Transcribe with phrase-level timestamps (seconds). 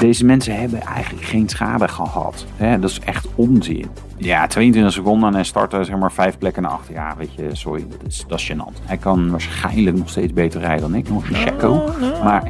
[0.00, 2.46] Deze mensen hebben eigenlijk geen schade gehad.
[2.56, 2.78] Hè?
[2.78, 3.90] Dat is echt onzin.
[4.16, 6.94] Ja, 22 seconden en hij startte zeg maar vijf plekken naar achter.
[6.94, 8.84] Ja, weet je, sorry, dat is, dat is gênant.
[8.84, 11.92] Hij kan waarschijnlijk nog steeds beter rijden dan ik, nog een Checo.
[12.22, 12.42] Maar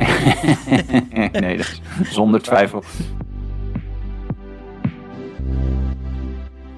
[1.41, 2.83] nee, dat is zonder twijfel.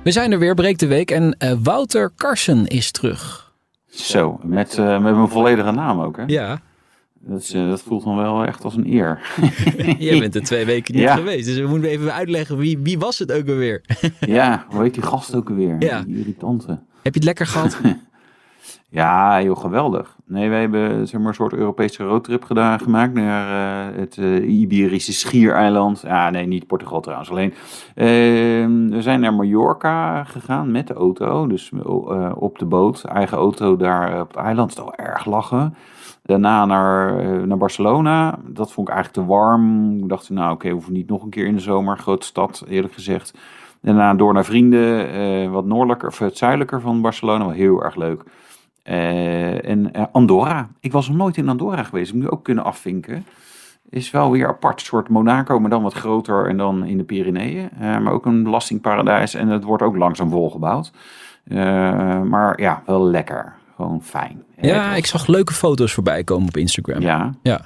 [0.02, 1.10] We zijn er weer, breekt de week.
[1.10, 3.52] En uh, Wouter Karsen is terug.
[3.86, 6.22] Zo, met, uh, met mijn volledige naam ook, hè?
[6.27, 6.60] Ja.
[7.26, 9.20] Dat, is, uh, dat voelt dan wel echt als een eer.
[9.98, 11.16] Jij bent er twee weken niet ja.
[11.16, 13.84] geweest, dus we moeten even uitleggen wie, wie was het ook alweer?
[14.20, 15.77] ja, hoe heet die gast ook alweer?
[15.78, 16.02] Ja.
[16.02, 16.66] Die irritante.
[17.02, 17.80] Heb je het lekker gehad?
[18.88, 20.16] ja, heel geweldig.
[20.27, 24.60] Nee, wij hebben zeg maar, een soort Europese roadtrip gedaan, gemaakt naar uh, het uh,
[24.60, 26.00] Iberische schiereiland.
[26.04, 27.30] Ja, nee, niet Portugal trouwens.
[27.30, 27.54] Alleen,
[27.94, 31.47] ehm, we zijn naar Mallorca gegaan met de auto.
[31.47, 31.70] Dus
[32.34, 34.77] op de boot, eigen auto daar op het eiland.
[34.77, 35.75] Dat is wel erg lachen.
[36.23, 38.39] Daarna naar, naar Barcelona.
[38.47, 39.97] Dat vond ik eigenlijk te warm.
[39.98, 41.98] Ik dacht, nou oké, okay, hoeven niet nog een keer in de zomer.
[41.98, 43.39] Grote stad, eerlijk gezegd.
[43.81, 47.45] Daarna door naar vrienden, uh, wat noordelijker, of het zuidelijker van Barcelona.
[47.45, 48.25] Wel heel erg leuk.
[48.83, 50.69] En Andorra.
[50.81, 52.12] Ik was nog nooit in Andorra geweest.
[52.12, 53.25] Ik moet ook kunnen afvinken.
[53.91, 54.81] Is wel weer apart.
[54.81, 57.69] Soort Monaco, maar dan wat groter en dan in de Pyreneeën.
[57.78, 59.34] maar ook een belastingparadijs.
[59.34, 60.93] En het wordt ook langzaam volgebouwd.
[62.25, 63.61] maar ja, wel lekker.
[63.83, 64.42] Gewoon fijn.
[64.61, 67.00] Ja, ik zag leuke foto's voorbij komen op Instagram.
[67.00, 67.34] Ja.
[67.42, 67.61] Ja.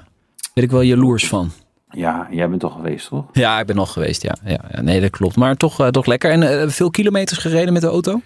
[0.54, 1.50] Ben ik wel jaloers van.
[1.90, 3.24] Ja, jij bent toch geweest, toch?
[3.32, 4.36] Ja, ik ben nog geweest, ja.
[4.44, 5.36] ja, ja nee, dat klopt.
[5.36, 6.30] Maar toch, uh, toch lekker.
[6.30, 8.20] En uh, veel kilometers gereden met de auto?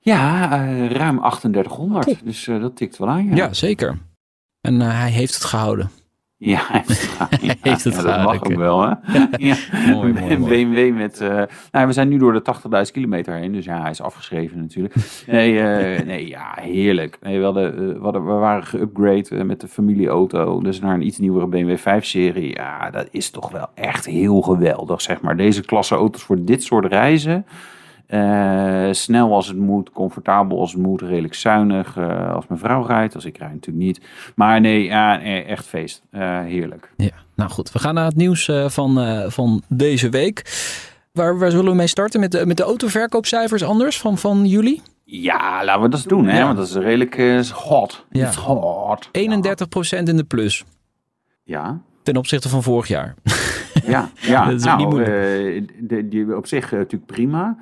[0.00, 2.04] Ja, uh, ruim 3800.
[2.04, 2.18] Poeh.
[2.24, 3.34] Dus dat tikt wel aan, ja.
[3.34, 3.98] Ja, zeker.
[4.60, 5.90] En hij heeft het gehouden.
[6.42, 8.94] Ja, hij heeft het, hij heeft het ja, dat mag ook wel, hè?
[9.48, 9.56] ja.
[9.92, 10.66] mooi, mooi, mooi.
[10.66, 11.20] BMW met...
[11.20, 12.42] Uh, nou, we zijn nu door de
[12.86, 14.94] 80.000 kilometer heen, dus ja, hij is afgeschreven natuurlijk.
[15.26, 17.18] Nee, uh, nee ja, heerlijk.
[17.22, 21.06] Nee, we, hadden, uh, we, hadden, we waren geüpgrade met de familieauto, dus naar een
[21.06, 22.54] iets nieuwere BMW 5-serie.
[22.54, 25.36] Ja, dat is toch wel echt heel geweldig, zeg maar.
[25.36, 27.46] Deze klasse auto's voor dit soort reizen...
[28.12, 32.86] Uh, snel als het moet, comfortabel als het moet, redelijk zuinig uh, als mijn vrouw
[32.86, 33.14] rijdt.
[33.14, 34.00] Als ik rijd natuurlijk niet.
[34.34, 36.02] Maar nee, ja, echt feest.
[36.12, 36.92] Uh, heerlijk.
[36.96, 37.72] Ja, nou goed.
[37.72, 40.42] We gaan naar het nieuws van, van deze week.
[41.12, 42.20] Waar, waar zullen we mee starten?
[42.20, 44.82] Met de, met de autoverkoopcijfers anders van, van juli?
[45.04, 46.38] Ja, laten we dat doen, hè?
[46.38, 46.44] Ja.
[46.44, 48.06] want dat is redelijk hot.
[48.10, 48.26] Ja.
[48.26, 49.08] It's hot.
[49.08, 49.10] 31%
[50.02, 50.64] in de plus.
[51.44, 51.80] Ja.
[52.02, 53.14] Ten opzichte van vorig jaar.
[53.86, 54.44] Ja, ja.
[54.50, 55.10] dat is nou, niet moeilijk.
[55.10, 57.56] Uh, de, die, op zich uh, natuurlijk prima.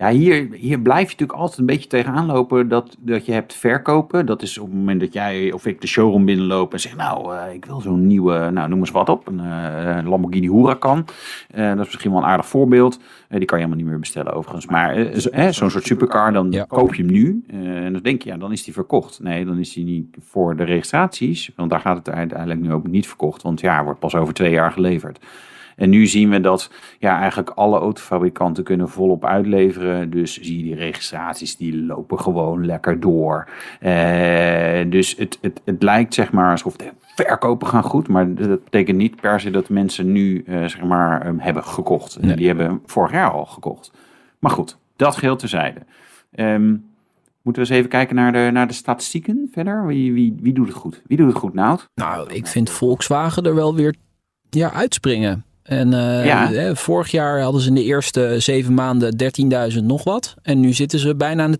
[0.00, 3.54] Ja, hier, hier blijf je natuurlijk altijd een beetje tegenaan lopen dat, dat je hebt
[3.54, 4.26] verkopen.
[4.26, 7.34] Dat is op het moment dat jij of ik de showroom binnenloop en zeg, nou,
[7.34, 11.06] uh, ik wil zo'n nieuwe, nou noem eens wat op, een uh, Lamborghini Huracan.
[11.54, 13.00] Uh, dat is misschien wel een aardig voorbeeld.
[13.28, 14.66] die kan je helemaal niet meer bestellen overigens.
[14.66, 16.64] Maar zo'n zo soort supercar, dan ja.
[16.64, 17.44] koop je hem nu.
[17.48, 19.20] en dan denk je, ja, dan is die verkocht.
[19.22, 22.86] Nee, dan is die niet voor de registraties, want daar gaat het uiteindelijk nu ook
[22.86, 23.42] niet verkocht.
[23.42, 25.18] Want ja, wordt pas over twee jaar geleverd.
[25.80, 30.10] En nu zien we dat ja, eigenlijk alle autofabrikanten kunnen volop uitleveren.
[30.10, 33.48] Dus zie je die registraties, die lopen gewoon lekker door.
[33.80, 38.08] Uh, dus het, het, het lijkt zeg maar alsof de verkopen gaan goed.
[38.08, 42.20] Maar dat betekent niet per se dat mensen nu uh, zeg maar um, hebben gekocht.
[42.20, 42.36] Nee.
[42.36, 43.92] Die hebben vorig jaar al gekocht.
[44.38, 45.80] Maar goed, dat geheel terzijde.
[46.34, 46.88] Um,
[47.42, 49.86] Moeten we eens even kijken naar de, naar de statistieken verder?
[49.86, 51.02] Wie, wie, wie doet het goed?
[51.06, 51.88] Wie doet het goed, Nout?
[51.94, 53.94] Nou, ik vind Volkswagen er wel weer
[54.50, 55.44] ja, uitspringen.
[55.70, 56.48] En uh, Ja.
[56.52, 59.16] hè, vorig jaar hadden ze in de eerste zeven maanden
[59.72, 60.34] 13.000 nog wat.
[60.42, 61.58] En nu zitten ze bijna aan de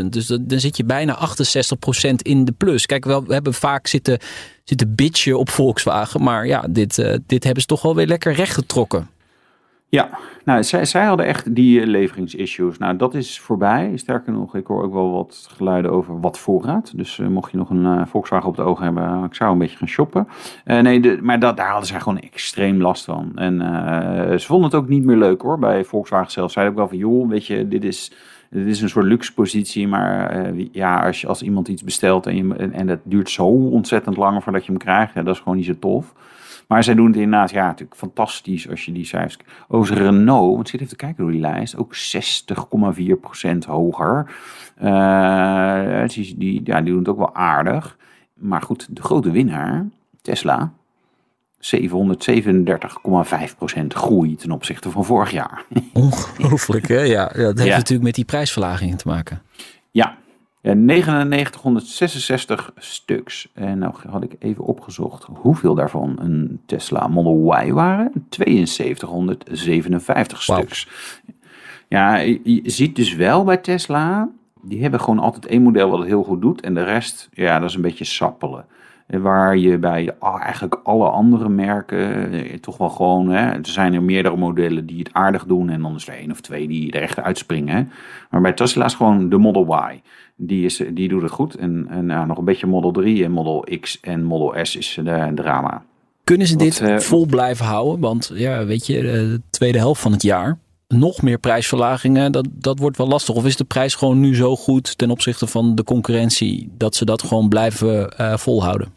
[0.00, 0.04] 22.000.
[0.12, 2.86] Dus dat- dan zit je bijna 68% in de plus.
[2.86, 4.18] Kijk, wel, we hebben vaak zitten,
[4.64, 6.22] zitten bitchen op Volkswagen.
[6.22, 9.08] Maar ja, dit, eh, dit hebben ze toch wel weer lekker rechtgetrokken.
[9.94, 10.10] Ja,
[10.44, 12.78] nou, zij, zij hadden echt die eh, leveringsissues.
[12.78, 13.92] Nou, dat is voorbij.
[13.96, 16.92] Sterker nog, ik hoor ook wel wat geluiden over wat voorraad.
[16.96, 19.58] Dus eh, mocht je nog een eh, Volkswagen op het oog hebben, ik zou een
[19.58, 20.28] beetje gaan shoppen.
[20.64, 23.32] Nee, de, maar dat, daar hadden zij gewoon extreem last van.
[23.34, 23.58] En
[24.40, 26.52] ze vonden het ook niet meer leuk hoor, bij Volkswagen zelf.
[26.52, 28.12] Zeiden ook wel van, joh, weet je, dit is...
[28.50, 32.86] Dit is een soort luxe positie, maar ja, als, als iemand iets bestelt en, en,
[32.86, 36.14] dat duurt zo ontzettend lang voordat je hem krijgt, dat is gewoon niet zo tof.
[36.72, 39.36] Maar zij doen het inderdaad, ja, natuurlijk fantastisch als je die cijfers...
[39.68, 44.30] Over Renault, want zit even te kijken door die lijst, ook 60,4% hoger.
[44.76, 47.96] Eh, die, die, ja, die doen het ook wel aardig.
[48.34, 49.86] Maar goed, de grote winnaar,
[50.22, 50.72] Tesla,
[51.58, 51.62] 737,5%
[53.88, 55.64] groei ten opzichte van vorig jaar.
[55.92, 57.00] Ongelooflijk hè?
[57.00, 57.76] Ja, ja dat heeft Ja.
[57.76, 59.42] natuurlijk met die prijsverlagingen te maken.
[59.90, 60.16] Ja,
[60.62, 63.48] Ja, 9966 stuks.
[63.54, 68.12] En nou had ik even opgezocht hoeveel daarvan een Tesla Model Y waren.
[68.30, 70.60] 7257 Wauw.
[70.60, 70.88] stuks.
[71.88, 74.28] Ja, je ziet dus wel bij Tesla,
[74.62, 76.60] die hebben gewoon altijd één model wat het heel goed doet.
[76.60, 78.64] En de rest, ja, dat is een beetje sappelen.
[79.06, 83.94] En Waar je bij eigenlijk alle andere merken eh, toch wel gewoon, hè, er zijn
[83.94, 85.70] er meerdere modellen die het aardig doen.
[85.70, 87.76] En dan is er één of twee die er echt uitspringen.
[87.76, 87.84] hè.
[88.30, 90.00] Maar bij Tesla is gewoon de Model Y.
[90.36, 91.54] Die, is, die doet het goed.
[91.54, 94.98] En, en nou, nog een beetje Model 3 en Model X en Model S is
[95.04, 95.84] de drama.
[96.24, 98.00] Kunnen ze dit eh, vol blijven houden?
[98.00, 100.58] Want ja, weet je, eh, de tweede helft van het jaar.
[100.88, 103.34] Nog meer prijsverlagingen, dat, dat wordt wel lastig.
[103.34, 107.04] Of is de prijs gewoon nu zo goed ten opzichte van de concurrentie dat ze
[107.04, 108.92] dat gewoon blijven eh, volhouden?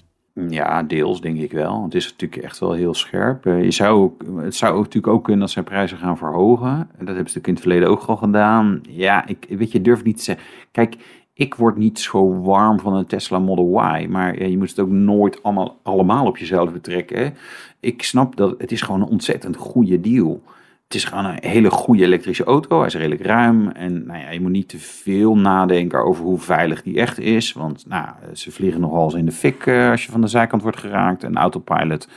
[0.50, 1.84] Ja, deels denk ik wel.
[1.84, 3.46] Het is natuurlijk echt wel heel scherp.
[3.46, 6.70] Eh, Je zou, het zou natuurlijk ook kunnen dat zij prijzen gaan verhogen.
[6.70, 8.82] En Dat hebben ze natuurlijk in het verleden ook al gedaan.
[8.90, 10.46] Ja, ik weet je, durf niet te zeggen.
[10.72, 10.96] Kijk,
[11.38, 14.08] ik word niet zo warm van een Tesla Model Y.
[14.10, 17.34] Maar je moet het ook nooit allemaal, allemaal op jezelf betrekken.
[17.80, 20.42] Ik snap dat het is gewoon een ontzettend goede deal.
[20.84, 22.78] Het is gewoon een hele goede elektrische auto.
[22.78, 23.70] Hij is redelijk ruim.
[23.70, 27.54] En nou ja, je moet niet te veel nadenken over hoe veilig die echt is.
[27.54, 30.62] Want nou, ze vliegen nogal eens in de fik eh, als je van de zijkant
[30.62, 31.24] wordt geraakt.
[31.24, 32.08] En autopilot.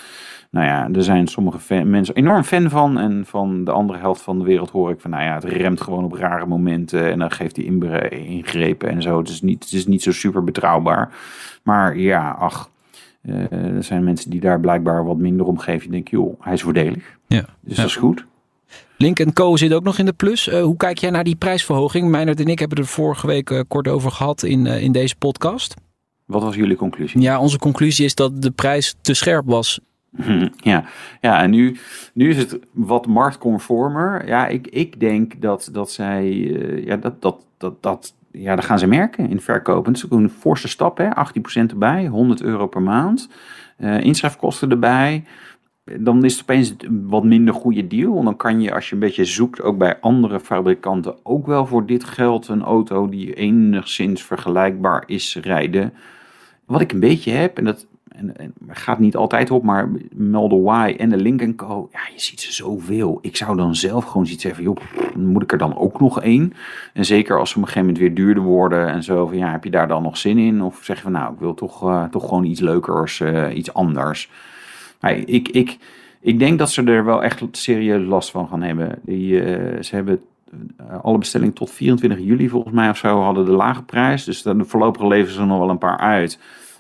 [0.51, 2.99] Nou ja, er zijn sommige fan- mensen enorm fan van.
[2.99, 5.11] En van de andere helft van de wereld hoor ik van...
[5.11, 7.11] Nou ja, het remt gewoon op rare momenten.
[7.11, 7.65] En dan geeft hij
[8.11, 9.19] ingrepen en zo.
[9.19, 11.11] Het is niet, het is niet zo super betrouwbaar.
[11.63, 12.71] Maar ja, ach...
[13.23, 15.81] eh, er zijn mensen die daar blijkbaar wat minder om geven.
[15.81, 17.19] Die denken, joh, hij is voordelig.
[17.27, 17.45] Ja.
[17.61, 17.83] Dus Ja.
[17.83, 18.27] dat is goed.
[18.97, 20.49] Link Co zit ook nog in de plus.
[20.49, 22.09] Eh, hoe kijk jij naar die prijsverhoging?
[22.09, 25.75] Meijnerd en ik hebben er vorige week eh, kort over gehad in, in deze podcast.
[26.25, 27.21] Wat was jullie conclusie?
[27.21, 29.81] Ja, onze conclusie is dat de prijs te scherp was.
[30.57, 30.85] Ja,
[31.21, 31.77] ja en nu,
[32.13, 34.27] nu is het wat marktconformer.
[34.27, 38.65] Ja, ik, ik denk dat, dat zij, eh, ja, dat, dat, dat, dat, ja, dat
[38.65, 39.93] gaan ze merken in verkopen.
[39.93, 41.09] Het is ook een forse stap, hè?
[41.09, 43.29] 18% erbij, 100 euro per maand.
[43.77, 45.25] Eh inschrijfkosten erbij.
[45.85, 48.23] Dan is het opeens een wat minder goede deal.
[48.23, 51.87] Dan kan je, als je een beetje zoekt, ook bij andere fabrikanten ook wel voor
[51.87, 55.93] dit geld een auto die enigszins vergelijkbaar is rijden.
[56.67, 57.87] Wat ik een beetje heb, en dat
[58.19, 61.89] en, en gaat niet altijd op, maar Model Y en de Lincoln Co.
[61.93, 63.19] Ja, je ziet ze zoveel.
[63.23, 64.77] Ik zou dan zelf gewoon zoiets hebben, joh,
[65.17, 66.53] moet ik er dan ook nog één?
[66.93, 69.51] En zeker als ze op een gegeven moment weer duurder worden en zo, van ja,
[69.51, 70.63] heb je daar dan nog zin in?
[70.63, 73.75] Of zeg je van nou, ik wil toch, eh, toch gewoon iets leukers, eh, iets
[73.75, 74.31] anders.
[75.25, 75.79] Ik, ik,
[76.21, 78.99] ik denk dat ze er wel echt serieus last van gaan hebben.
[79.03, 80.21] Die, eh, ze hebben
[81.03, 84.25] alle bestellingen tot 24 juli volgens mij of zo hadden de lage prijs.
[84.25, 86.39] Dus dan voorlopig leveren ze nog wel een paar uit.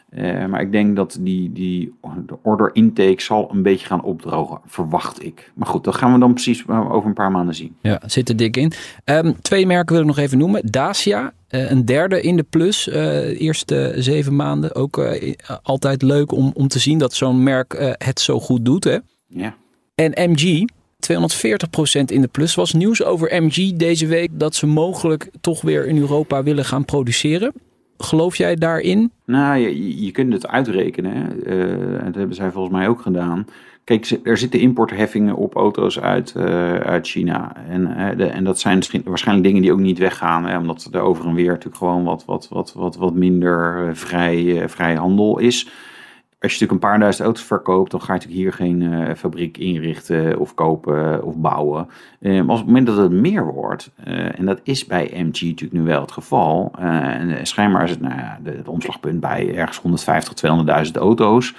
[0.09, 1.95] Eh, maar ik denk dat die, die
[2.27, 5.53] de order intake zal een beetje gaan opdrogen, verwacht ik.
[5.55, 7.77] Maar goed, dat gaan we dan precies over een paar maanden zien.
[7.81, 8.73] Ja, zit er dik in.
[9.05, 10.63] Ehm, twee merken wil ik nog even noemen.
[10.71, 12.89] Dacia, eh, een derde in de plus.
[12.89, 14.75] eh eerste zeven maanden.
[14.75, 15.19] Ook
[15.63, 18.85] altijd leuk om, om te zien dat zo'n merk het zo goed doet.
[18.85, 18.99] Hè?
[19.27, 19.55] Ja.
[19.95, 20.65] En MG,
[20.99, 22.55] 240% in de plus.
[22.55, 26.85] Was nieuws over MG deze week dat ze mogelijk toch weer in Europa willen gaan
[26.85, 27.53] produceren.
[27.99, 29.11] Geloof jij daarin?
[29.25, 29.59] Nou,
[30.03, 31.45] je, kunt het uitrekenen.
[31.45, 33.47] Eh, dat hebben zij volgens mij ook gedaan.
[33.85, 37.53] Kijk, er zitten importheffingen op auto's uit, eh, uit China.
[37.69, 40.45] En, eh, en dat zijn waarschijnlijk dingen die ook niet weggaan.
[40.45, 44.69] Hè, omdat er over en weer natuurlijk gewoon wat, wat, wat, wat, wat minder vrij,
[44.69, 45.69] vrij handel is.
[46.41, 49.15] Als je natuurlijk een paar duizend auto's verkoopt, dan ga je natuurlijk hier geen eh,
[49.15, 51.89] fabriek inrichten of kopen of bouwen.
[52.21, 55.41] Eh, maar op het moment dat het meer wordt, eh, en dat is bij MG
[55.43, 56.73] natuurlijk nu wel het geval,
[57.43, 61.55] schijnbaar is het, nou ja, het omslagpunt bij ergens 150, 200.000 auto's,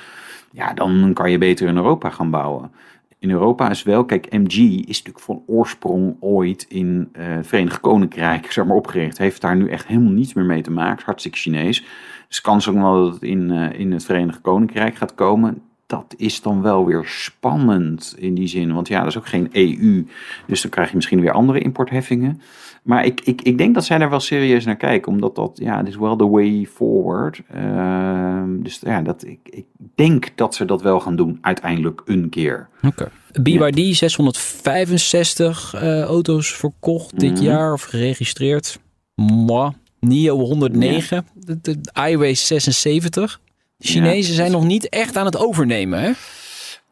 [0.52, 2.72] ja, dan kan je beter in Europa gaan bouwen.
[3.20, 8.52] In Europa is wel, kijk, MG is natuurlijk van oorsprong ooit in het Verenigd Koninkrijk
[8.52, 9.18] zeg maar, opgericht.
[9.18, 11.06] Heeft daar nu echt helemaal niets meer mee te maken.
[11.06, 11.86] Hartstikke Chinees.
[12.30, 15.62] Dus kans ook wel dat het in, eh, in het Verenigd Koninkrijk gaat komen.
[15.86, 18.74] Dat is dan wel weer spannend in die zin.
[18.74, 20.06] Want ja, dat is ook geen EU.
[20.48, 22.42] Dus dan krijg je misschien weer andere importheffingen.
[22.84, 25.12] Maar ik, ik, ik denk dat zij daar wel serieus naar kijken.
[25.12, 27.42] Omdat dat, ja, is wel the way forward.
[27.54, 32.30] Ehm, dus ja, dat, ik, ik denk dat ze dat wel gaan doen uiteindelijk een
[32.30, 32.70] keer.
[32.88, 33.10] Oké.
[33.42, 37.44] BYD 665 eh, auto's verkocht dit Mhm.
[37.44, 38.80] jaar of geregistreerd.
[39.16, 39.72] Moi.
[40.00, 41.26] NIO 109.
[41.34, 41.80] De, de
[42.10, 43.42] iWay 76.
[43.78, 46.12] De Chinezen zijn nog niet echt aan het overnemen, hè?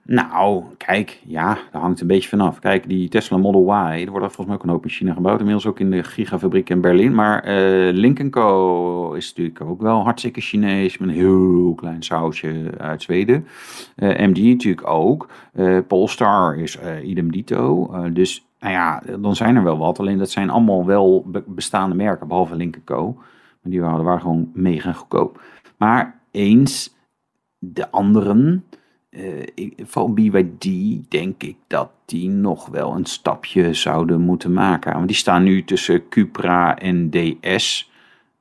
[0.07, 2.59] Nou, kijk, ja, dat hangt een beetje vanaf.
[2.59, 5.39] Kijk, die Tesla Model Y, er wordt volgens mij ook een hoop in China gebouwd.
[5.39, 7.15] Inmiddels ook in de gigafabriek in Berlin.
[7.15, 9.13] Maar eh Link Co.
[9.13, 10.97] is natuurlijk ook wel hartstikke Chinees.
[10.97, 13.47] Met een heel klein sausje uit Zweden.
[13.95, 15.29] Eh, MG natuurlijk ook.
[15.53, 17.93] Eh, Polestar is idem dito.
[18.13, 19.99] Dus, nou ja, dan zijn er wel wat.
[19.99, 23.17] Alleen dat zijn allemaal wel be- bestaande merken, behalve Link Co.
[23.63, 25.41] Die waren, waren gewoon mega goedkoop.
[25.77, 26.95] Maar eens
[27.57, 28.65] de anderen,
[29.09, 29.43] uh,
[29.83, 30.67] van BYD
[31.11, 34.93] denk ik dat die nog wel een stapje zouden moeten maken.
[34.93, 37.91] Want die staan nu tussen Cupra en DS.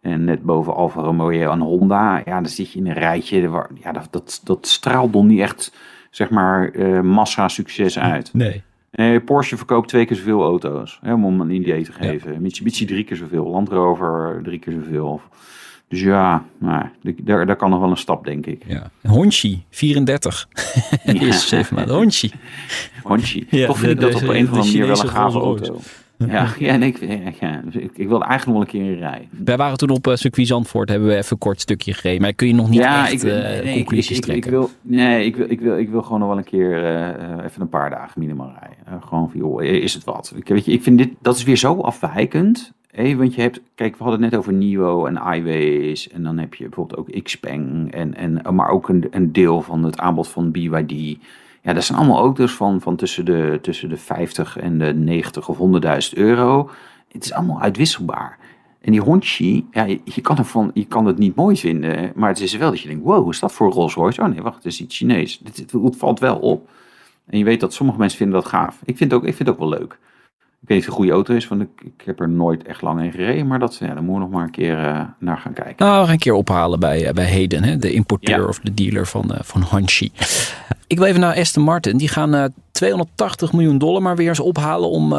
[0.00, 2.22] En net boven Alfa Romeo en Honda.
[2.24, 3.66] Ja, dan zit je in een rijtje.
[3.74, 5.72] Ja, dat, dat, straalt niet echt,
[6.10, 8.34] zeg maar, uh, massa succes uit.
[8.34, 8.62] Nee.
[8.96, 10.98] Nee, Porsche verkoopt twee keer zoveel auto's.
[11.02, 12.32] Hè, om een idee te geven.
[12.32, 12.38] Ja.
[12.38, 13.46] Mitsubishi drie keer zoveel.
[13.46, 15.20] Land Rover drie keer zoveel.
[15.88, 16.84] Dus ja, nou,
[17.22, 18.62] daar, daar kan nog wel een stap, denk ik.
[18.66, 18.90] Ja.
[19.02, 20.48] Honchi, 34.
[21.04, 21.94] Die is zeven maanden.
[21.94, 22.30] Honchi.
[23.02, 23.46] Honchi.
[23.50, 25.80] Ja, Toch vind ik dat op een of andere manier wel een gave auto.
[26.18, 29.28] Ja, ja, nee, ik, ja, ik, ik wilde eigenlijk nog wel een keer in rij.
[29.44, 32.22] Wij waren toen op uh, circuit Zandvoort, hebben we even een kort stukje gereden.
[32.22, 34.52] Maar kun je nog niet ja, echt ik, uh, nee, conclusies ik, trekken?
[34.52, 37.44] Ik, wil, nee, ik wil, ik, wil, ik wil gewoon nog wel een keer uh,
[37.44, 39.02] even een paar dagen minimaal rijden.
[39.02, 40.32] gewoon van, joh, is het wat?
[40.36, 42.72] Ik, weet je, ik vind dit, dat is weer zo afwijkend.
[42.90, 46.08] Hey, want je hebt, kijk, we hadden het net over Nio en iWays.
[46.08, 47.92] En dan heb je bijvoorbeeld ook Xpeng.
[47.92, 51.18] En, en, maar ook een, een deel van het aanbod van BYD.
[51.66, 55.48] Ja, dat zijn allemaal auto's van, van tussen, de, tussen de 50 en de 90
[55.48, 55.58] of
[56.12, 56.70] 100.000 euro.
[57.12, 58.38] Het is allemaal uitwisselbaar.
[58.80, 62.12] En die Honchi, ja, je, kan je kan het niet mooi vinden.
[62.14, 64.22] Maar het is wel dat je denkt, wow, is dat voor Rolls Royce?
[64.22, 65.40] Oh nee, wacht, het is iets Chinees.
[65.44, 66.68] Het, valt wel op.
[67.26, 68.80] En je weet dat sommige mensen vinden dat gaaf.
[68.84, 69.98] Ik vind ook, ik vind het ook wel leuk.
[70.62, 72.62] Ik weet niet of het een goede auto is, want ik, ik heb er nooit
[72.62, 73.46] echt lang in gereden.
[73.46, 75.86] Maar dat, ja, daar moeten we nog maar een keer uh, naar gaan kijken.
[75.86, 77.76] Nou, we gaan een keer ophalen bij, uh, bij Hayden, hè?
[77.76, 78.44] de importeur ja.
[78.44, 80.12] of de dealer van, uh, van Hanshi.
[80.86, 81.96] ik wil even naar Aston Martin.
[81.96, 85.12] Die gaan 280 miljoen dollar maar weer eens ophalen om,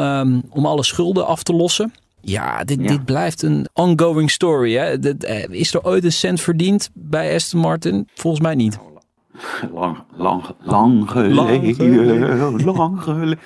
[0.50, 1.94] om alle schulden af te lossen.
[2.22, 2.88] Ja, dit, ja.
[2.88, 4.74] dit blijft een ongoing story.
[4.74, 5.16] Hè?
[5.50, 8.08] Is er ooit een cent verdiend bij Aston Martin?
[8.14, 8.80] Volgens mij niet.
[9.74, 12.66] Lang, lang, lang geleden.
[12.66, 13.40] Lang geleden.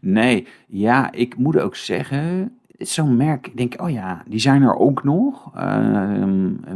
[0.00, 4.76] Nee, ja, ik moet ook zeggen, zo'n merk, ik denk, oh ja, die zijn er
[4.76, 5.50] ook nog.
[5.56, 5.62] Uh,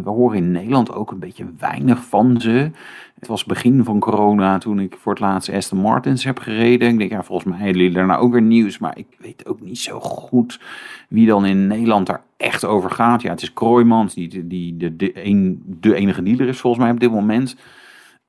[0.02, 2.70] we horen in Nederland ook een beetje weinig van ze.
[3.18, 6.88] Het was begin van corona toen ik voor het laatst Aston Martins heb gereden.
[6.88, 8.78] Ik denk, ja, volgens mij hebben jullie daarna ook weer nieuws.
[8.78, 10.60] Maar ik weet ook niet zo goed
[11.08, 13.22] wie dan in Nederland daar echt over gaat.
[13.22, 17.10] Ja, het is Kroijmans, die, die de, de enige dealer is volgens mij op dit
[17.10, 17.56] moment.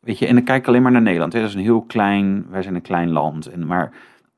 [0.03, 1.31] Weet je, en dan kijk alleen maar naar Nederland.
[1.31, 3.45] Dat is een heel klein, wij zijn een klein land.
[3.45, 3.91] En, maar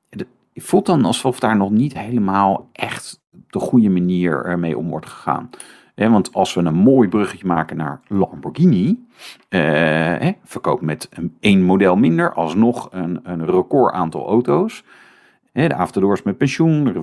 [0.10, 5.10] het voelt dan alsof daar nog niet helemaal echt de goede manier mee om wordt
[5.10, 5.50] gegaan.
[5.96, 9.06] Want als we een mooi bruggetje maken naar Lamborghini,
[9.50, 10.30] eh,
[10.80, 14.84] met een, één model minder, alsnog een, een record aantal auto's.
[15.52, 17.02] De Afterdoors met pensioen, de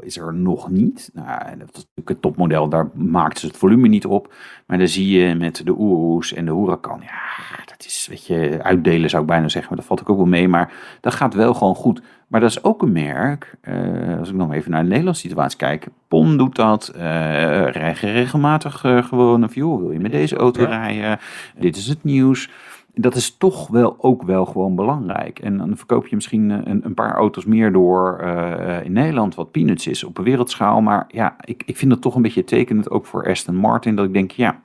[0.00, 1.10] Is er nog niet.
[1.12, 1.28] Nou,
[1.58, 4.34] dat is natuurlijk het topmodel, daar maakt ze het volume niet op.
[4.66, 8.58] Maar dan zie je met de Urus en de Huracan, ja, dat is, weet je,
[8.62, 10.48] uitdelen zou ik bijna zeggen, maar dat valt ook wel mee.
[10.48, 12.02] Maar dat gaat wel gewoon goed.
[12.30, 15.58] Maar dat is ook een merk, uh, als ik nog even naar de Nederlandse situatie
[15.58, 15.86] kijk.
[16.08, 21.18] PON doet dat, uh, regelmatig uh, gewoon een joh, wil je met deze auto rijden?
[21.58, 22.50] Dit is het nieuws
[22.94, 25.38] dat is toch wel ook wel gewoon belangrijk.
[25.38, 29.50] En dan verkoop je misschien een, een paar auto's meer door uh, in Nederland, wat
[29.50, 30.80] peanuts is op een wereldschaal.
[30.80, 33.96] Maar ja, ik, ik vind het toch een beetje tekenend ook voor Aston Martin.
[33.96, 34.60] Dat ik denk, ja,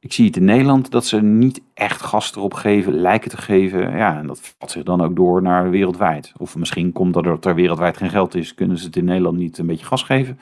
[0.00, 3.96] ik zie het in Nederland dat ze niet echt gas erop geven, lijken te geven.
[3.96, 6.32] Ja, en dat valt zich dan ook door naar wereldwijd.
[6.36, 9.58] Of misschien komt dat er wereldwijd geen geld is, kunnen ze het in Nederland niet
[9.58, 10.38] een beetje gas geven.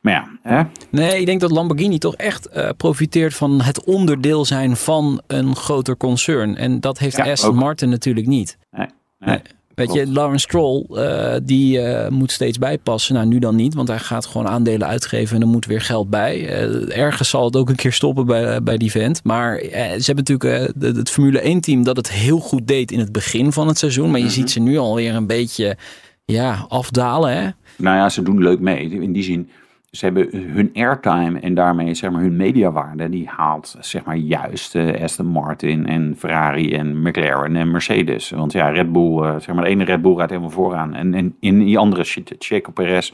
[0.00, 0.62] Maar ja, hè?
[0.90, 5.56] Nee, ik denk dat Lamborghini toch echt uh, profiteert van het onderdeel zijn van een
[5.56, 6.56] groter concern.
[6.56, 7.56] En dat heeft ja, Aston ook.
[7.56, 8.58] Martin natuurlijk niet.
[8.70, 8.86] Nee,
[9.18, 9.28] nee.
[9.28, 9.42] nee.
[9.74, 13.14] Weet je, Lawrence Stroll, uh, die uh, moet steeds bijpassen.
[13.14, 16.10] Nou, nu dan niet, want hij gaat gewoon aandelen uitgeven en er moet weer geld
[16.10, 16.48] bij.
[16.88, 19.24] Ergens zal het ook een keer stoppen bij, bij die vent.
[19.24, 23.52] Maar ze hebben natuurlijk het Formule 1-team dat het heel goed deed in het begin
[23.52, 24.10] van het seizoen.
[24.10, 24.38] Maar je mm -hmm.
[24.38, 25.76] ziet ze nu alweer een beetje
[26.24, 27.48] ja, afdalen, hè?
[27.76, 28.90] Nou ja, ze doen leuk mee.
[28.90, 29.48] In die zin,
[29.90, 34.74] ze hebben hun airtime en daarmee zeg maar hun mediawaarde, die haalt zeg maar juist
[34.74, 38.30] uh, Aston Martin en Ferrari en McLaren en Mercedes.
[38.30, 41.14] Want ja, Red Bull, uh, zeg maar de ene Red Bull rijdt helemaal vooraan en,
[41.14, 43.12] en in die andere shit, Checo Perez,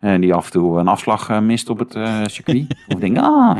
[0.00, 1.92] uh, die af en toe een afslag mist op het
[2.30, 2.66] circuit.
[2.94, 3.58] of denk, ah,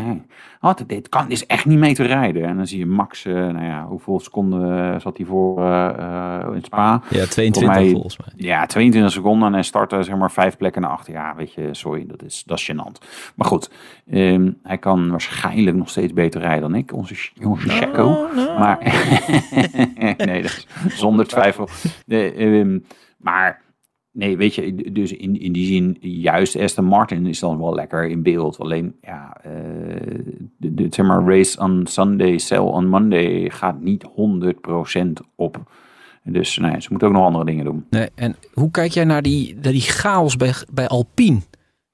[0.60, 2.44] oh, dit kan is echt niet mee te rijden.
[2.44, 5.58] En dan zie je Max, nou ja, hoeveel seconden zat hij voor
[6.54, 7.02] in Spa?
[7.10, 8.32] Ja, 22 mij, volgens mij.
[8.36, 11.12] Ja, 22 seconden en startte zeg maar vijf plekken naar achter.
[11.12, 13.06] Ja, weet je, sorry, dat is, dat is gênant.
[13.34, 13.70] Maar goed,
[14.12, 18.04] um, hij kan waarschijnlijk nog steeds beter rijden dan ik, onze, onze Checo.
[18.04, 18.58] No, no.
[18.58, 18.78] Maar,
[20.16, 21.68] nee, dat is zonder twijfel.
[22.06, 22.84] De, um,
[23.16, 23.68] maar...
[24.12, 28.06] Nee, weet je, dus in, in die zin, juist Aston Martin is dan wel lekker
[28.06, 28.58] in beeld.
[28.58, 29.52] Alleen, ja, uh,
[30.56, 34.08] de, zeg maar, race on Sunday, sell on Monday gaat niet 100%
[35.36, 35.62] op.
[36.24, 37.86] Dus nee, ze moeten ook nog andere dingen doen.
[37.90, 41.40] Nee, en hoe kijk jij naar die, naar die chaos bij, bij Alpine?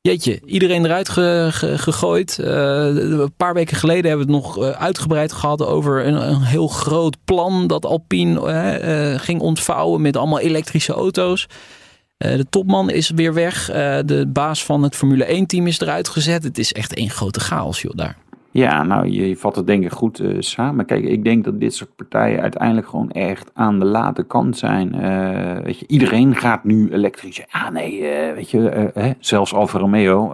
[0.00, 2.38] jeetje, iedereen eruit gegooid.
[2.38, 7.16] een paar weken geleden hebben we het nog uitgebreid gehad over een, een heel groot
[7.24, 11.48] plan dat Alpine ging ontvouwen met allemaal elektrische auto's.
[12.18, 13.66] De topman is weer weg.
[14.04, 16.42] de baas van het Formule 1 team is eruit gezet.
[16.42, 18.16] Het is echt één grote chaos joh daar.
[18.50, 20.86] Ja, nou, je vat het denk ik goed uh, samen.
[20.86, 24.90] Kijk, ik denk dat dit soort partijen uiteindelijk gewoon echt aan de late kant zijn.
[25.62, 27.44] Weet je, iedereen gaat nu elektrisch.
[27.50, 28.00] Ah, nee,
[28.34, 30.32] weet je, hè, zelfs Alfa Romeo.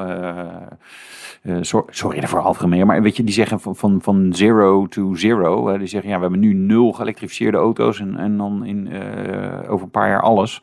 [1.60, 5.14] sorry, sorry voor Alfa Romeo, maar weet je, die zeggen van, van, van zero to
[5.14, 5.78] zero.
[5.78, 8.88] die zeggen, ja, we hebben nu nul geëlektrificeerde auto's en, en dan in,
[9.68, 10.62] over een paar jaar alles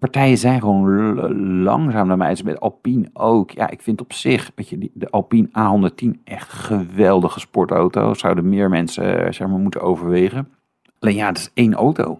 [0.00, 2.36] partijen zijn gewoon langzaam naar mij.
[2.44, 3.50] Met Alpine ook.
[3.50, 8.14] Ja, ik vind op zich, weet je, de Alpine A110 echt geweldige sportauto.
[8.14, 10.48] Zouden meer mensen eh, zeg maar, moeten overwegen.
[10.98, 12.18] Alleen ja, het is één auto.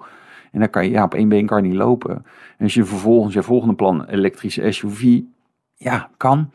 [0.52, 2.10] En dan kan je, ja, op één been kan niet lopen.
[2.56, 5.20] En als je vervolgens je volgende plan, elektrische SUV,
[5.74, 6.50] ja, kan.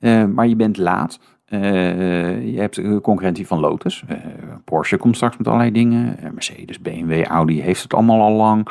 [0.00, 1.20] Uh, maar je bent laat.
[1.48, 4.04] Uh, je hebt concurrentie van Lotus.
[4.10, 4.16] Uh,
[4.64, 6.18] Porsche komt straks met allerlei dingen.
[6.32, 8.68] Mercedes, BMW, Audi heeft het allemaal al lang.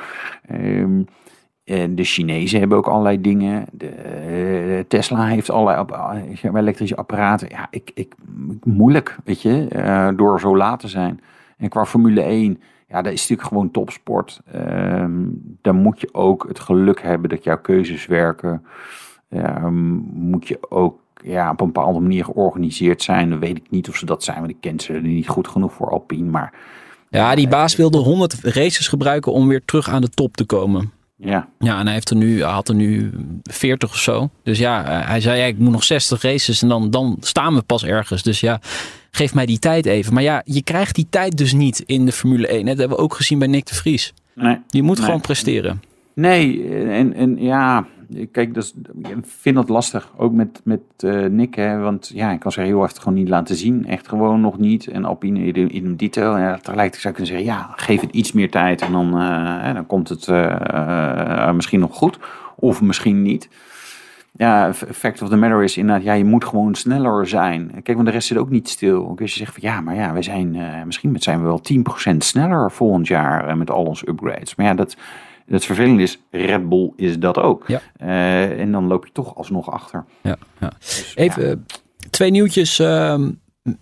[1.64, 3.66] En de Chinezen hebben ook allerlei dingen.
[3.72, 5.86] De, eh, Tesla heeft allerlei
[6.54, 7.48] elektrische apparaten.
[7.50, 8.14] Ja, ik, ik,
[8.64, 11.22] moeilijk, weet je, uh, door zo laat te zijn.
[11.58, 14.42] En qua Formule 1, ja, dat is natuurlijk gewoon topsport.
[14.56, 15.06] Uh,
[15.62, 18.66] dan moet je ook het geluk hebben dat jouw keuzes werken.
[19.30, 23.30] Ehm, moet je ook ja, op een bepaalde manier georganiseerd zijn.
[23.30, 25.74] Dan weet ik niet of ze dat zijn, want ik ken ze niet goed genoeg
[25.74, 26.30] voor Alpine.
[26.30, 26.54] Maar,
[27.10, 30.92] ja, die baas wilde 100 races gebruiken om weer terug aan de top te komen.
[31.24, 31.48] Ja.
[31.60, 33.12] Ja, en hij, heeft er nu, had er nu
[33.44, 34.30] 40 of zo.
[34.44, 37.56] Dus ja, eh, hij zei, ja, ik moet nog 60 races en dan, dan staan
[37.56, 38.24] we pas ergens.
[38.24, 38.60] Dus ja,
[39.12, 40.14] geef mij die tijd even.
[40.14, 42.66] Maar ja, je krijgt die tijd dus niet in de Formule 1.
[42.66, 44.14] Dat hebben we ook gezien bij Nick de Vries.
[44.36, 45.82] Nee, je moet gewoon presteren.
[46.14, 47.88] Nee, en, en ja,
[48.32, 50.12] kijk, dus, ik vind dat lastig.
[50.18, 53.30] Ook met, met uh, Nick, hè, want ja, ik kan ze heel even gewoon niet
[53.30, 53.88] laten zien.
[53.88, 54.88] Echt gewoon nog niet.
[54.88, 56.36] En Alpine in, in detail.
[56.36, 59.22] En ja, tegelijkertijd zou ik kunnen zeggen, ja, geef het iets meer tijd en dan,
[59.22, 60.28] uh, dan komt het
[61.56, 62.20] misschien nog goed.
[62.56, 63.50] Of misschien niet.
[64.32, 67.72] Ja, fact of the matter is inderdaad, ja, je moet gewoon sneller zijn.
[67.72, 69.10] Kijk, want de rest zit ook niet stil.
[69.10, 71.62] Ook als je zegt van ja, maar ja, we zijn, misschien zijn we wel
[72.14, 74.56] 10% sneller volgend jaar met al onze upgrades.
[74.56, 74.96] Maar ja, dat
[75.52, 77.64] het vervelende is, Red Bull is dat ook.
[77.68, 77.82] Ja.
[78.04, 80.06] Uh, en dan loop je toch alsnog achter.
[80.22, 80.72] Ja, ja.
[80.80, 81.56] Dus, Even ja.
[82.10, 83.20] twee nieuwtjes uh,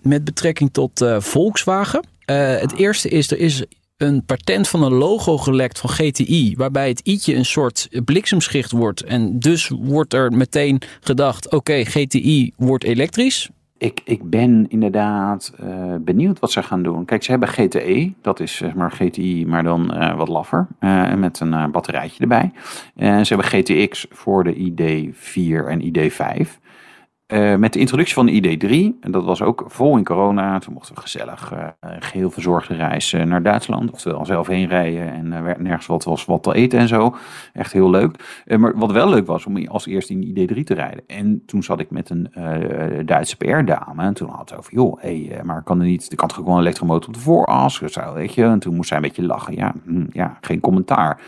[0.02, 2.08] met betrekking tot uh, Volkswagen.
[2.26, 3.66] het eerste is, er is
[3.98, 9.04] een patent van een logo gelekt van GTI, waarbij het i'tje een soort bliksemschicht wordt.
[9.04, 13.50] En dus wordt er meteen gedacht, oké, okay, GTI wordt elektrisch
[13.80, 17.06] ik, ik ben inderdaad uh, benieuwd wat ze gaan doen.
[17.06, 21.14] Kijk, ze hebben GTE, dat is zeg maar GTI, maar dan uh, wat laffer, uh,
[21.14, 22.52] met een batterijtje erbij.
[22.96, 26.69] En ze hebben GTX voor de ID4 en ID5.
[27.34, 30.74] Uh, met de introductie van de ID3, en dat was ook vol in corona, toen
[30.74, 31.68] mochten we gezellig uh,
[32.00, 33.92] geheel verzorgde reis naar Duitsland.
[33.92, 37.16] Oftewel zelf heen rijden en werd nergens wat was wat te eten en zo.
[37.54, 38.44] Echt heel leuk.
[38.58, 41.04] maar wat wel leuk was, om als eerste in de ID3 te rijden.
[41.08, 42.30] En toen zat ik met een
[43.06, 46.28] Duitse PR-dame en toen had het over, joh, hey, maar kan er niet, er kan
[46.28, 47.80] toch gewoon een elektromotor op de vooras?
[48.14, 48.44] Weet je.
[48.44, 49.56] En toen moest zij een beetje lachen.
[49.56, 51.22] Ja, hm, ja, geen commentaar.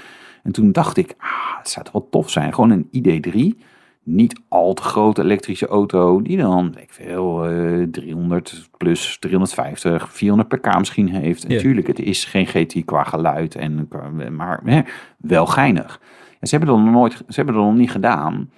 [0.43, 2.53] En toen dacht ik, ah, het zou toch wel tof zijn.
[2.53, 3.69] Gewoon een ID3
[4.03, 10.49] niet al te grote elektrische auto die dan, ik veel, uh, 300 plus 350, 400
[10.49, 11.47] pk misschien heeft.
[11.47, 13.87] Natuurlijk, het is geen GT qua geluid, en,
[14.31, 14.81] maar hè,
[15.17, 16.01] wel geinig.
[16.39, 18.49] En ze hebben dat nog nooit, ze hebben dat nog niet gedaan.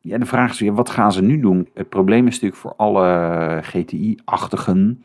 [0.00, 1.68] Ja, de vraag is weer, wat gaan ze nu doen?
[1.74, 5.02] Het probleem is natuurlijk voor alle GTI-achtigen,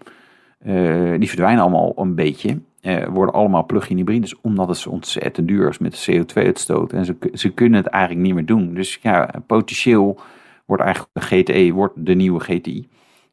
[0.65, 5.47] uh, die verdwijnen allemaal een beetje eh, worden allemaal plug-in hybrides, omdat het zo ontzettend
[5.47, 6.93] duur is met de CO2-uitstoot.
[6.93, 8.73] En ze, ze kunnen het eigenlijk niet meer doen.
[8.73, 10.19] Dus ja, potentieel
[10.65, 12.87] wordt eigenlijk de GTE wordt de nieuwe GTI.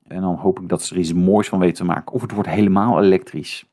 [0.07, 2.13] En dan hoop ik dat ze er iets moois van weten te maken.
[2.13, 3.65] Of het wordt helemaal elektrisch.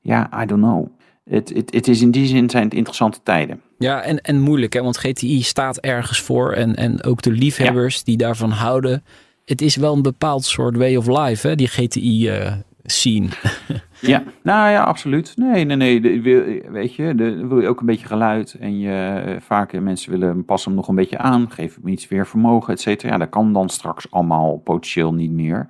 [0.00, 0.86] Ja, I don't know.
[1.24, 3.60] Het, het, het is in die zin zijn het interessante tijden.
[3.78, 4.82] Ja, en, en moeilijk, hè?
[4.82, 6.52] want GTI staat ergens voor.
[6.52, 9.04] En, en ook de liefhebbers die daarvan houden.
[9.44, 11.54] Het is wel een bepaald soort way of life, hè?
[11.54, 12.52] die GTI uh,
[12.90, 13.28] scene.
[14.00, 15.32] Ja, nou ja, absoluut.
[15.36, 16.00] Nee, nee, nee.
[16.00, 18.56] De, weet je, de, wil je ook een beetje geluid.
[18.60, 21.50] En je, eh, vaak mensen willen passen hem nog een beetje aan.
[21.50, 23.12] Geef hem iets weer vermogen, et cetera.
[23.12, 25.66] Ja, dat kan dan straks allemaal potentieel niet meer.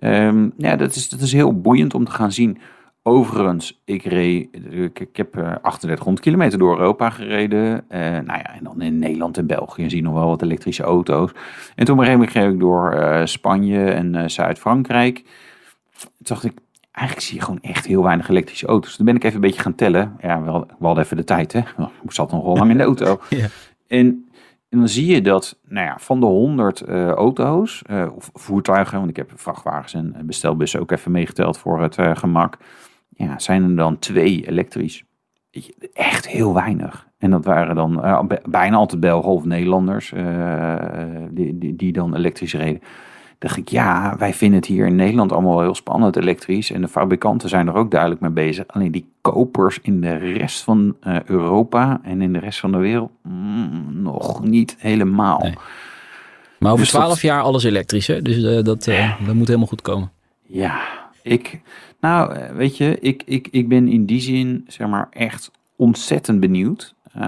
[0.00, 2.58] Um, ja, dat is, dat is heel boeiend om te gaan zien.
[3.02, 7.84] Overigens, ik, reed, ik, ik heb 3800 eh, kilometer door Europa gereden.
[7.90, 10.82] Uh, nou ja, en dan in Nederland en België zie je nog wel wat elektrische
[10.82, 11.30] auto's.
[11.74, 15.24] En toen reed ik door Spanje en Zuid-Frankrijk.
[16.02, 16.52] Toen dacht ik,
[16.90, 18.96] eigenlijk zie je gewoon echt heel weinig elektrische auto's.
[18.96, 20.16] Toen ben ik even een beetje gaan tellen.
[20.20, 21.60] Ja, we hadden, even de tijd, hè.
[22.02, 23.20] Ik zat nog wel lang in de auto.
[23.28, 23.46] ja.
[23.86, 24.26] En
[24.72, 28.98] En dan zie je dat nou ja, van de 100 uh, auto's uh, of voertuigen,
[28.98, 32.58] want ik heb vrachtwagens en bestelbussen ook even meegeteld voor het uh, gemak,
[33.08, 35.04] ja, zijn er dan twee elektrisch.
[35.92, 37.08] Echt heel weinig.
[37.18, 38.02] En dat waren dan
[38.48, 40.12] bijna altijd Belgen of Nederlanders
[41.30, 42.82] die, die, die dan elektrisch reden
[43.42, 46.70] dacht ik, ja, wij vinden het hier in Nederland allemaal heel spannend elektrisch.
[46.70, 48.64] En de fabrikanten zijn er ook duidelijk mee bezig.
[48.66, 52.78] Alleen die kopers in de rest van uh, Europa en in de rest van de
[52.78, 55.38] wereld mm, nog niet helemaal.
[55.40, 55.54] Nee.
[56.58, 57.20] Maar over dus twaalf dat...
[57.20, 58.22] jaar alles elektrisch, hè?
[58.22, 60.10] Dus uh, dat, uh, dat moet helemaal goed komen.
[60.42, 60.80] Ja,
[61.22, 61.60] ik,
[62.00, 66.94] nou, weet je, ik, ik, ik ben in die zin, zeg maar, echt ontzettend benieuwd.
[67.16, 67.22] Uh,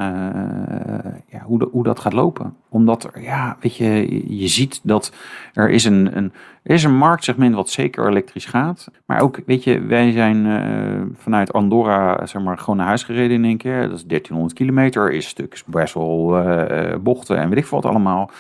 [1.29, 2.57] ja, hoe, hoe dat gaat lopen.
[2.69, 5.13] Omdat ja, weet je, je ziet dat
[5.53, 8.91] er is een, een, is een marktsegment wat zeker elektrisch gaat.
[9.07, 13.37] Maar ook, weet je, wij zijn uh, vanuit Andorra, zeg maar, gewoon naar huis gereden
[13.37, 13.81] in één keer.
[13.89, 18.31] Dat is 1300 kilometer, is stuk best wel uh, bochten en weet ik wat allemaal.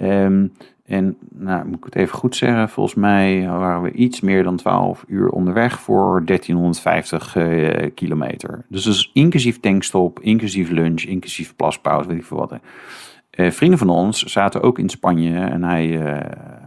[0.00, 0.52] Um,
[0.86, 4.56] en nou, moet ik het even goed zeggen, volgens mij waren we iets meer dan
[4.56, 8.64] 12 uur onderweg voor 1350 uh, kilometer.
[8.68, 12.52] Dus is inclusief tankstop, inclusief lunch, inclusief plaspauze, weet ik veel wat.
[12.52, 16.18] Uh, vrienden van ons zaten ook in Spanje en hij uh,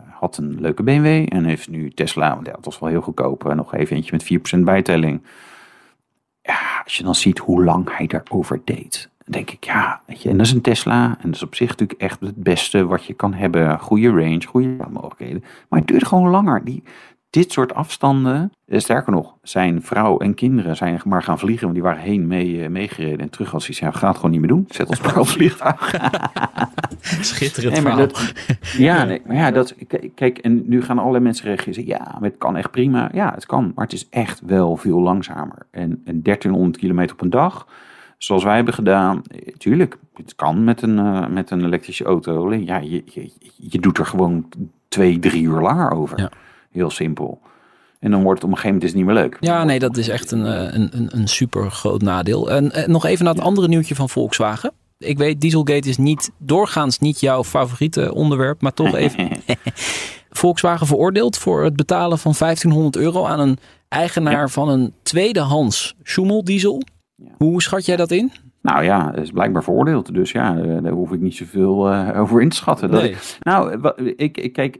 [0.09, 3.73] had een leuke BMW en heeft nu Tesla, want dat was wel heel goedkoop, nog
[3.73, 5.21] even eentje met 4% bijtelling.
[6.41, 10.29] Ja, als je dan ziet hoe lang hij daarover deed denk ik, ja, weet je,
[10.29, 11.03] en dat is een Tesla.
[11.03, 13.79] En dat is op zich natuurlijk echt het beste wat je kan hebben.
[13.79, 15.43] Goede range, goede mogelijkheden.
[15.69, 16.63] Maar het duurt gewoon langer.
[16.63, 16.83] Die,
[17.29, 21.63] dit soort afstanden, eh, sterker nog, zijn vrouw en kinderen zijn maar gaan vliegen.
[21.63, 24.39] Want die waren heen mee, uh, meegereden en terug als hij zei, gaat gewoon niet
[24.39, 24.65] meer doen.
[24.69, 25.93] Zet ons maar op vliegtuig.
[27.21, 28.33] Schitterend nee, Dat,
[28.77, 29.75] ja, nee, maar ja, dat,
[30.15, 31.85] kijk, en nu gaan alle mensen reageren.
[31.85, 33.09] Ja, maar het kan echt prima.
[33.13, 35.67] Ja, het kan, maar het is echt wel veel langzamer.
[35.71, 37.67] En, en 1300 kilometer op een dag
[38.19, 39.21] zoals wij hebben gedaan,
[39.57, 42.53] tuurlijk, het kan met een, uh, met een elektrische auto.
[42.53, 44.49] Ja, je, je, je, doet er gewoon
[44.87, 46.19] twee, drie uur langer over.
[46.19, 46.31] Ja.
[46.71, 47.39] Heel simpel.
[47.99, 49.37] En dan wordt het op een gegeven moment is niet meer leuk.
[49.39, 52.51] Ja, nee, dat is echt een, eh, een, een, een super groot nadeel.
[52.51, 54.71] En, en nog even naar het andere nieuwtje van Volkswagen.
[54.97, 59.29] Ik weet, Dieselgate is niet doorgaans niet jouw favoriete onderwerp, maar toch even.
[60.29, 65.95] Volkswagen veroordeeld voor het betalen van 1500 euro aan een eigenaar van een tweedehands
[67.37, 68.31] Hoe schat jij dat in?
[68.61, 70.13] Nou ja, is blijkbaar veroordeeld.
[70.13, 73.03] Dus ja, eh, daar hoef ik niet zoveel uh, over in te schatten.
[73.03, 74.79] Ik, nou, ik, ik, kijk,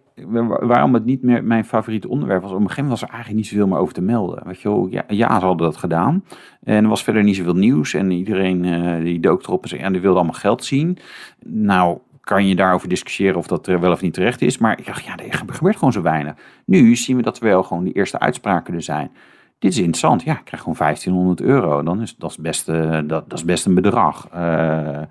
[0.60, 2.52] waarom het niet meer mijn favoriete onderwerp was.
[2.52, 4.42] Op een gegeven moment was er eigenlijk niet zoveel meer over te melden.
[4.46, 6.24] Weet je wel, ja, ja ze hadden dat gedaan.
[6.64, 7.94] En er was verder niet zoveel nieuws.
[7.94, 10.98] En iedereen uh, die dook erop en zei, ja, die wilde allemaal geld zien.
[11.46, 14.58] Nou, kan je daarover discussiëren of dat er wel of niet terecht is.
[14.58, 16.34] Maar ik dacht, ja, er gebeurt gewoon zo weinig.
[16.66, 19.12] Nu zien we dat er wel gewoon die eerste uitspraken er zijn
[19.60, 20.24] dit is interessant.
[20.24, 21.84] Ja, ik krijg gewoon 1500 euro.
[21.84, 24.28] Dan is dat is best, uh, dat, dat is best een bedrag.
[24.36, 25.02] Uh,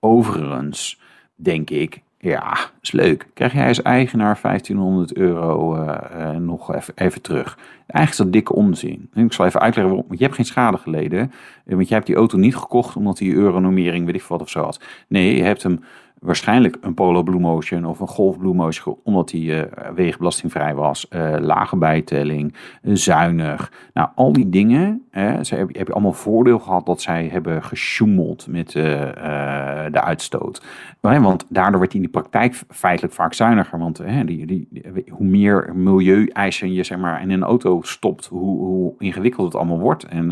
[0.00, 1.00] overigens
[1.34, 3.26] denk ik, ja, is leuk.
[3.34, 7.58] Krijg jij als eigenaar 1500 euro uh, nog even, even terug.
[7.86, 9.10] Eigenlijk is dat dikke onzin.
[9.14, 10.16] Ik zal even uitleggen waarom.
[10.16, 11.32] Je hebt geen schade geleden.
[11.64, 14.62] Want je hebt die auto niet gekocht omdat die euronomering, weet ik wat of zo
[14.62, 14.80] had.
[15.08, 15.80] Nee, je hebt hem
[16.20, 19.62] waarschijnlijk een Polo Blue Motion of een Golf Blue Motion, omdat die uh,
[19.94, 23.72] wegenbelastingvrij was, uh, lage bijtelling, zuinig.
[23.94, 25.04] Nou, al die dingen,
[25.42, 30.62] ze heb, heb je allemaal voordeel gehad dat zij hebben gesjoemeld met de uitstoot.
[31.00, 34.68] want daardoor werd in die praktijk feitelijk vaak zuiniger, want die, die,
[35.08, 39.78] hoe meer milieueisen je zeg maar, in een auto stopt, hoe, hoe ingewikkeld het allemaal
[39.78, 40.04] wordt.
[40.04, 40.30] En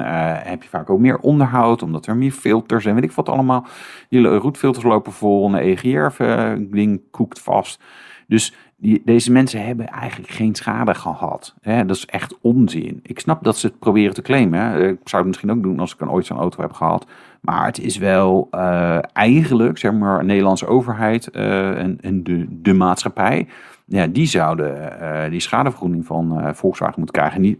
[0.48, 3.66] heb je vaak ook meer onderhoud, omdat er meer filters en weet ik wat allemaal.
[4.08, 7.82] Je roetfilters lopen vol, een EGR-ding koekt vast.
[8.26, 11.54] Dus die, deze mensen hebben eigenlijk geen schade gehad.
[11.60, 11.84] Hè?
[11.84, 13.00] Dat is echt onzin.
[13.02, 14.60] Ik snap dat ze het proberen te claimen.
[14.60, 14.88] Hè?
[14.88, 17.06] Ik zou het misschien ook doen als ik een ooit zo'n auto heb gehad.
[17.40, 22.72] Maar het is wel uh, eigenlijk, zeg maar, Nederlandse overheid uh, en, en de, de
[22.72, 23.48] maatschappij.
[23.84, 27.40] Ja, die zouden die schadevergoeding van Volkswagen moeten krijgen.
[27.40, 27.58] Niet,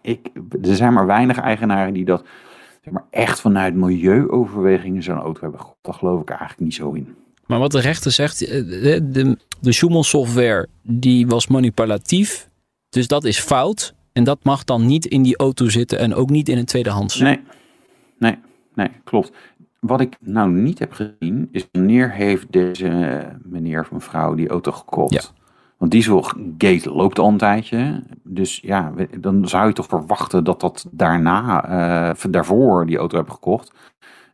[0.00, 0.30] ik,
[0.62, 2.24] er zijn maar weinig eigenaren die dat
[2.82, 5.60] zeg maar, echt vanuit milieuoverwegingen zo'n auto hebben.
[5.60, 7.14] God, daar geloof ik eigenlijk niet zo in.
[7.50, 12.48] Maar wat de rechter zegt, eh, de, de, de Schumel software die was manipulatief.
[12.88, 13.94] Dus dat is fout.
[14.12, 17.18] En dat mag dan niet in die auto zitten en ook niet in een tweedehands.
[17.18, 17.40] Nee,
[18.18, 18.38] nee,
[18.74, 19.32] nee, klopt.
[19.80, 24.72] Wat ik nou niet heb gezien is wanneer heeft deze meneer of mevrouw die auto
[24.72, 25.12] gekocht.
[25.12, 25.22] Ja.
[25.78, 28.02] Want Dieselgate loopt al een tijdje.
[28.22, 31.68] Dus ja, dan zou je toch verwachten dat dat daarna,
[32.08, 33.72] uh, daarvoor die auto hebben gekocht.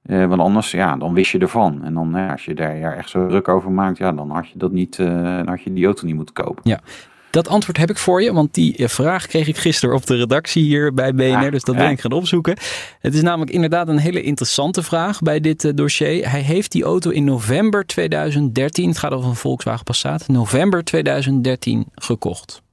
[0.07, 1.85] Uh, want anders, ja, dan wist je ervan.
[1.85, 4.73] En dan, als je daar echt zo druk over maakt, ja, dan had je dat
[4.73, 6.63] niet, dan had je die auto niet moeten kopen.
[6.65, 6.81] Ja.
[7.37, 10.17] Dat antwoord heb ik voor je, want die eh, vraag kreeg ik gisteren op de
[10.17, 11.51] redactie hier bij BNR.
[11.51, 11.81] Dus dat ja.
[11.81, 12.57] ben ik gaan opzoeken.
[13.01, 16.31] Het is namelijk inderdaad een hele interessante vraag bij dit eh, dossier.
[16.31, 21.87] Hij heeft die auto in november 2013, het gaat over een Volkswagen Passat, november 2013
[21.95, 22.65] gekocht.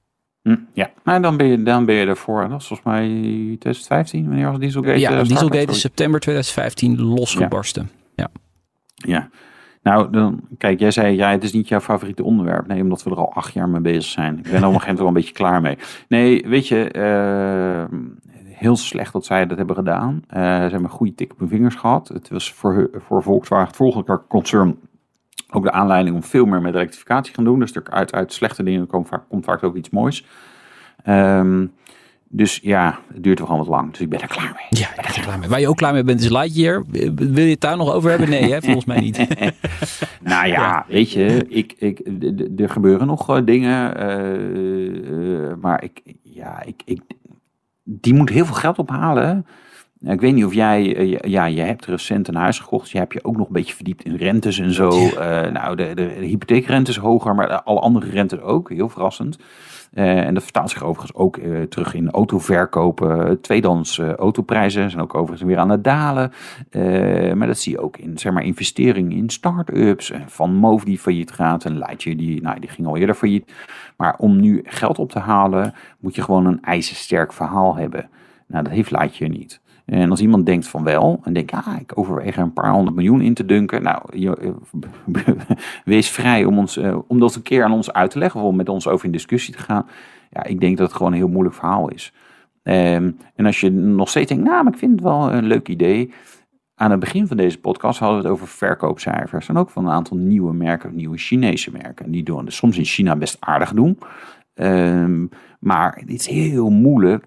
[0.44, 2.42] Hm, ja, nou, dan ben, je, dan ben je ervoor.
[2.42, 5.00] Dat was volgens mij 2015, wanneer was Dieselgate?
[5.00, 5.24] ja, eh?
[5.24, 7.90] Dieselgate is september 2015 losgebarsten.
[8.96, 9.30] Ja.
[9.84, 12.68] Nou, dan, kijk, jij zei, ja, het is niet jouw favoriete onderwerp.
[12.68, 14.38] Nee, omdat we er al acht jaar mee bezig zijn.
[14.38, 15.78] Ik ben er op een gegeven moment wel een beetje klaar mee.
[16.08, 18.00] Nee, weet je, eh,
[18.44, 20.24] heel slecht dat zij dat hebben gedaan.
[20.28, 22.08] Eh, ze hebben een goede tik op hun vingers gehad.
[22.08, 24.78] Het was voor, voor Volkswagen, het volgende concern,
[25.56, 27.60] ook de aanleiding om veel meer met rectificatie te gaan doen.
[27.60, 30.26] Dus er uit, uit slechte dingen komt vaak, komt vaak ook iets moois.
[31.04, 31.66] Ehm,
[32.36, 33.92] dus ja, het duurt toch al wat lang.
[33.92, 34.82] Dus ik ben er klaar mee.
[34.82, 35.50] Ja, ik ben er klaar mee.
[35.50, 36.84] Waar je ook klaar mee bent is Lightyear.
[37.16, 38.30] Wil je het daar nog over hebben?
[38.30, 38.62] Nee, hè?
[38.62, 39.18] volgens mij niet.
[40.22, 40.86] Nou ja, Ja.
[40.88, 42.00] weet je, ik, ik,
[42.60, 47.02] er gebeuren nog eh, dingen, eh, eh, maar ik, ja, ik, ik,
[47.84, 49.46] die moet heel veel geld ophalen.
[50.04, 52.92] Nou, Ik weet niet of jij, eh, ja, je hebt recent een huis gekocht, dus
[52.92, 54.90] je hebt je ook nog een beetje verdiept in rentes en zo.
[54.90, 59.38] Eh, nou, de, de, de hypotheekrente is hoger, maar alle andere rentes ook, heel verrassend.
[59.94, 61.40] Eh, en dat vertaalt zich overigens ook
[61.70, 63.42] terug in autoverkopen.
[63.42, 66.32] Tweedehands eh, autoprijzen zijn ook overigens weer aan het dalen.
[67.38, 70.12] Maar dat zie je ook in zeg maar, investeringen in start-ups.
[70.26, 71.66] Van Moof die failliet gaat.
[71.66, 73.52] En Leidje die, nou, die ging al eerder failliet.
[73.98, 78.10] Maar om nu geld op te halen moet je gewoon een ijzersterk verhaal hebben.
[78.48, 79.62] Nou, dat heeft Leidje niet.
[79.86, 82.96] En als iemand denkt van wel, en denkt, ah, ik overweeg er een paar honderd
[82.96, 83.84] miljoen in te dunken.
[83.84, 84.54] Nou, je,
[85.86, 88.48] wees vrij om, ons, eh, om dat een keer aan ons uit te leggen, of
[88.48, 89.86] om met ons over in discussie te gaan.
[90.30, 92.14] Ja, ik denk dat het gewoon een heel moeilijk verhaal is.
[92.64, 96.14] Ehm, en als je nog steeds denkt, nou, ik vind het wel een leuk idee.
[96.76, 99.50] Aan het begin van deze podcast hadden we het over verkoopcijfers.
[99.50, 102.12] En ook van een aantal nieuwe merken, nieuwe Chinese merken.
[102.12, 103.98] Die doen soms in China best aardig doen.
[104.54, 105.26] Ehm,
[105.64, 107.26] maar het is heel moeilijk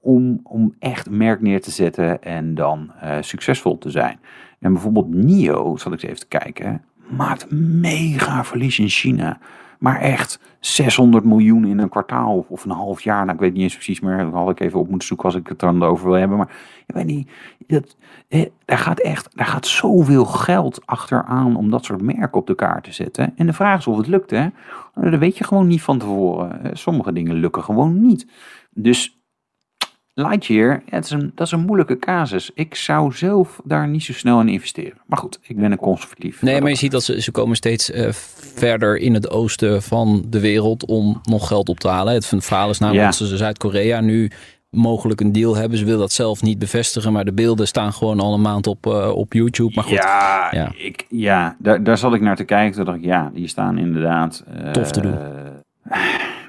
[0.00, 4.18] om, om echt een merk neer te zetten en dan eh, succesvol te zijn.
[4.58, 9.38] En bijvoorbeeld NIO, zal ik eens even kijken, maakt mega verlies in China.
[9.78, 13.24] Maar echt 600 miljoen in een kwartaal of, een half jaar.
[13.24, 14.18] Nou, ik weet niet eens precies meer.
[14.18, 16.36] Dat had ik even op moeten zoeken als ik het dan over wil hebben.
[16.36, 16.50] Maar
[16.86, 17.30] ik weet niet,
[17.66, 17.96] dat,
[18.64, 22.84] daar gaat echt daar gaat zoveel geld achteraan om dat soort merken op de kaart
[22.84, 23.32] te zetten.
[23.36, 24.48] En de vraag is of het lukt, hè?
[24.94, 26.78] Dat weet je gewoon niet van tevoren.
[26.78, 28.26] Sommige dingen lukken gewoon niet.
[28.70, 29.19] Dus
[30.20, 32.50] Lightyear, ja, het is een, dat is een moeilijke casus.
[32.54, 34.98] Ik zou zelf daar niet zo snel in investeren.
[35.06, 36.42] Maar goed, ik ben een conservatief.
[36.42, 38.08] Nee, maar je ziet dat ze, ze komen steeds eh,
[38.54, 42.14] verder in het oosten van de wereld om nog geld op te halen.
[42.14, 43.18] Het verhaal is namelijk Ja.
[43.18, 44.30] dat ze Zuid-Korea nu
[44.70, 45.78] mogelijk een deal hebben.
[45.78, 48.86] Ze wil dat zelf niet bevestigen, maar de beelden staan gewoon al een maand op,
[48.86, 49.72] eh, op YouTube.
[49.74, 50.72] Maar goed, Ja, Ja.
[50.76, 52.76] Ik, ja daar, daar zat ik naar te kijken.
[52.76, 54.44] Toen dacht ik, ja, die staan inderdaad...
[54.62, 55.14] eh, Tof te doen.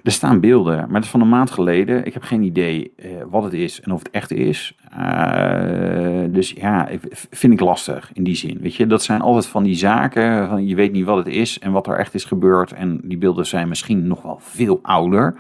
[0.03, 2.05] Er staan beelden, maar het is van een maand geleden.
[2.05, 4.75] Ik heb geen idee eh, wat het is en of het echt is.
[4.91, 6.89] Eh, dus ja,
[7.29, 8.57] vind ik lastig in die zin.
[8.61, 10.47] Weet je, dat zijn altijd van die zaken.
[10.47, 12.71] Van je weet niet wat het is en wat er echt is gebeurd.
[12.71, 15.35] En die beelden zijn misschien nog wel veel ouder.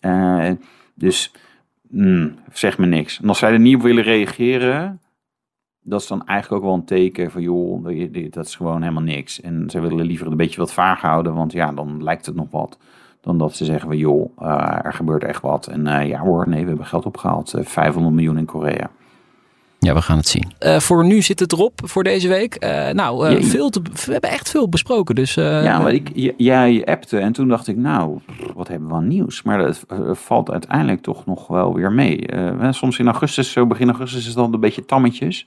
[0.00, 0.50] Eh,
[0.94, 1.32] dus
[1.88, 3.20] mm, zeg me niks.
[3.20, 5.00] En als zij er niet op willen reageren,
[5.80, 9.02] dat is dan eigenlijk ook wel een teken van joh, dat dat is gewoon helemaal
[9.02, 9.40] niks.
[9.40, 12.50] En ze willen liever een beetje wat vaag houden, want ja, dan lijkt het nog
[12.50, 12.78] wat.
[13.26, 15.66] Dan dat ze zeggen van joh, eh, er gebeurt echt wat.
[15.66, 17.54] En eh, ja hoor, nee, we hebben geld opgehaald.
[17.54, 18.90] eh, 500 miljoen in Korea.
[19.78, 20.52] ja, we gaan het zien.
[20.58, 22.54] Eh, voor nu zit het erop voor deze week.
[22.54, 25.14] Eh, nou, eh, veel te, we hebben echt veel besproken.
[25.14, 28.18] Dus eh, ja, maar ik, jij appte en toen dacht ik nou,
[28.54, 29.42] wat hebben we aan nieuws?
[29.42, 32.26] Maar dat eh, valt uiteindelijk toch nog wel weer mee.
[32.26, 35.46] Eh, soms in augustus, zo begin augustus is het dan een beetje tammetjes.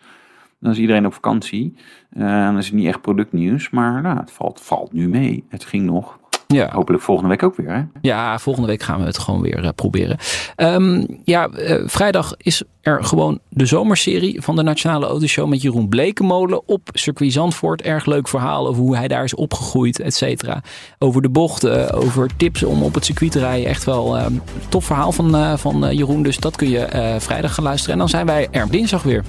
[0.59, 1.75] Dan is iedereen op vakantie.
[2.09, 3.69] Eh, dan is het niet echt productnieuws.
[3.69, 5.43] Maar nou, het valt, valt nu mee.
[5.49, 6.19] Het ging nog.
[6.53, 7.69] Ja, Hopelijk volgende week ook weer.
[7.69, 7.81] Hè?
[8.01, 10.17] Ja, volgende week gaan we het gewoon weer eh, proberen.
[10.55, 15.89] Ehm, ja, eh, vrijdag is er gewoon de zomerserie van de Nationale Autoshow met Jeroen
[15.89, 17.81] Blekemolen op circuit Zandvoort.
[17.81, 20.61] Erg leuk verhaal over hoe hij daar is opgegroeid, et cetera.
[20.99, 23.69] Over de bochten, over tips om op het circuit te rijden.
[23.69, 24.33] Echt wel ehm
[24.69, 26.23] tof verhaal van, eh, van Jeroen.
[26.23, 27.93] Dus dat kun je vrijdag gaan luisteren.
[27.93, 29.23] En dan zijn wij er dinsdag weer.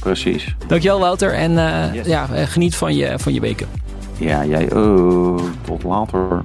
[0.00, 0.54] Precies.
[0.66, 1.52] Dankjewel Wouter en
[1.92, 2.06] Yes.
[2.06, 3.66] ja, geniet van je, van je weken.
[4.18, 5.40] Ja, jij ook.
[5.64, 6.44] Tot later.